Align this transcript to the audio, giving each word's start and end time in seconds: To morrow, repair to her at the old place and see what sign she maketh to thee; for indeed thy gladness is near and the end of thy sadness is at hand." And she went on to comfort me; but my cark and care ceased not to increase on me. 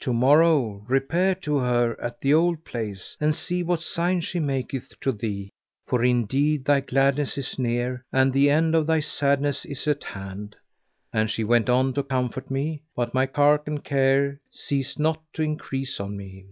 To 0.00 0.12
morrow, 0.12 0.82
repair 0.88 1.36
to 1.36 1.58
her 1.58 1.96
at 2.00 2.20
the 2.20 2.34
old 2.34 2.64
place 2.64 3.16
and 3.20 3.32
see 3.32 3.62
what 3.62 3.80
sign 3.80 4.20
she 4.20 4.40
maketh 4.40 4.98
to 5.02 5.12
thee; 5.12 5.50
for 5.86 6.02
indeed 6.02 6.64
thy 6.64 6.80
gladness 6.80 7.38
is 7.38 7.60
near 7.60 8.04
and 8.12 8.32
the 8.32 8.50
end 8.50 8.74
of 8.74 8.88
thy 8.88 8.98
sadness 8.98 9.64
is 9.64 9.86
at 9.86 10.02
hand." 10.02 10.56
And 11.12 11.30
she 11.30 11.44
went 11.44 11.70
on 11.70 11.92
to 11.92 12.02
comfort 12.02 12.50
me; 12.50 12.82
but 12.96 13.14
my 13.14 13.26
cark 13.26 13.68
and 13.68 13.84
care 13.84 14.40
ceased 14.50 14.98
not 14.98 15.22
to 15.34 15.42
increase 15.44 16.00
on 16.00 16.16
me. 16.16 16.46